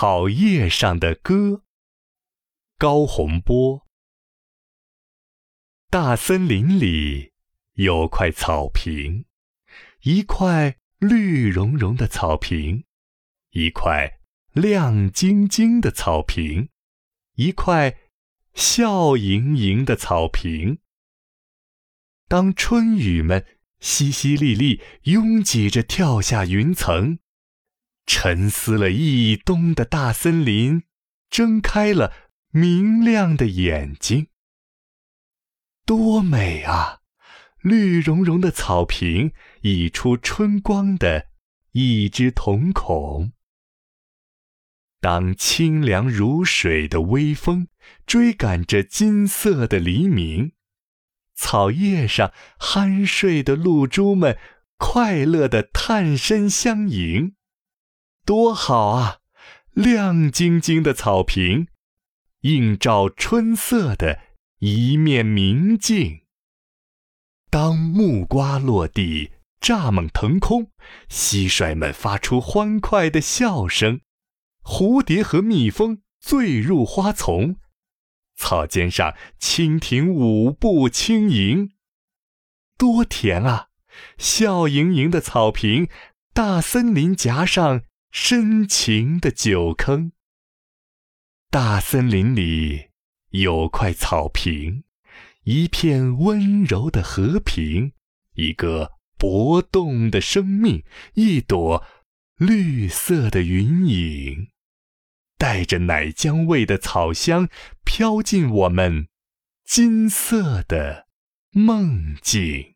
[0.00, 1.64] 草叶上的歌，
[2.78, 3.84] 高洪波。
[5.90, 7.32] 大森林里
[7.72, 9.24] 有块草坪，
[10.02, 12.84] 一块绿茸茸的草坪，
[13.50, 14.20] 一块
[14.52, 16.68] 亮晶晶的草坪，
[17.34, 17.98] 一块
[18.54, 20.78] 笑盈盈的草坪。
[22.28, 23.44] 当春雨们
[23.80, 24.80] 淅淅沥沥
[25.10, 27.18] 拥挤着跳下云层。
[28.10, 30.82] 沉思了一冬的大森林，
[31.28, 32.12] 睁开了
[32.50, 34.28] 明亮的眼睛。
[35.84, 37.00] 多美啊！
[37.60, 41.26] 绿茸茸的草坪溢出春光的
[41.72, 43.32] 一只瞳孔。
[45.00, 47.68] 当清凉如水的微风
[48.06, 50.52] 追赶着金色的黎明，
[51.34, 54.38] 草叶上酣睡的露珠们
[54.78, 57.34] 快乐地探身相迎。
[58.28, 59.20] 多好啊！
[59.72, 61.68] 亮晶晶的草坪，
[62.42, 64.20] 映照春色的
[64.58, 66.26] 一面明镜。
[67.48, 69.30] 当木瓜落地，
[69.62, 70.70] 蚱蜢腾空，
[71.08, 74.02] 蟋蟀们发出欢快的笑声，
[74.62, 77.56] 蝴蝶和蜜蜂醉入花丛，
[78.36, 81.70] 草尖上蜻蜓舞步轻盈，
[82.76, 83.68] 多甜啊！
[84.18, 85.88] 笑盈盈的草坪，
[86.34, 87.84] 大森林夹上。
[88.10, 90.12] 深情的酒坑。
[91.50, 92.90] 大森林里
[93.30, 94.84] 有块草坪，
[95.44, 97.92] 一片温柔的和平，
[98.34, 100.84] 一个搏动的生命，
[101.14, 101.84] 一朵
[102.36, 104.48] 绿色的云影，
[105.36, 107.48] 带着奶浆味的草香
[107.84, 109.08] 飘进我们
[109.64, 111.08] 金色的
[111.50, 112.74] 梦境。